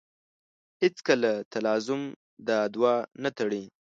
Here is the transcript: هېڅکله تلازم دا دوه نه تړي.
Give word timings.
هېڅکله 0.81 1.31
تلازم 1.51 2.01
دا 2.47 2.59
دوه 2.73 2.93
نه 3.23 3.29
تړي. 3.37 3.63